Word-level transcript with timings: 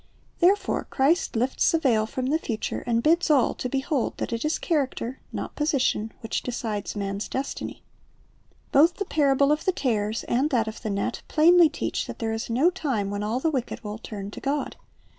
Therefore 0.39 0.85
Christ 0.85 1.33
Hfts 1.33 1.69
the 1.69 1.77
veil 1.77 2.07
from 2.07 2.25
the 2.25 2.39
future, 2.39 2.83
and 2.87 3.03
bids 3.03 3.29
all 3.29 3.53
to 3.53 3.69
behold 3.69 4.17
that 4.17 4.33
it 4.33 4.43
is 4.43 4.57
character, 4.57 5.19
not 5.31 5.55
position, 5.55 6.11
which 6.21 6.41
decides 6.41 6.95
man's 6.95 7.27
destiny. 7.27 7.83
Both 8.71 8.95
the 8.95 9.05
parable 9.05 9.51
of 9.51 9.63
the 9.63 9.71
tares 9.71 10.23
and 10.23 10.49
that 10.49 10.67
of 10.67 10.81
the 10.81 10.89
net 10.89 11.21
plainly 11.27 11.69
teach 11.69 12.07
that 12.07 12.17
there 12.17 12.33
is 12.33 12.49
no 12.49 12.71
time 12.71 13.11
when 13.11 13.21
all 13.21 13.39
the 13.39 13.51
wicked 13.51 13.83
will 13.83 13.99
turn 13.99 14.31
to 14.31 14.39
God. 14.41 14.75